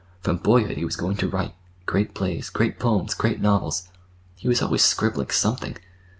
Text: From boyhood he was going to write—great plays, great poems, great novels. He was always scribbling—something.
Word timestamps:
From 0.21 0.37
boyhood 0.37 0.77
he 0.77 0.83
was 0.83 0.95
going 0.95 1.15
to 1.17 1.27
write—great 1.29 2.15
plays, 2.15 2.49
great 2.49 2.79
poems, 2.79 3.13
great 3.13 3.39
novels. 3.39 3.87
He 4.35 4.47
was 4.47 4.59
always 4.63 4.81
scribbling—something. 4.81 5.77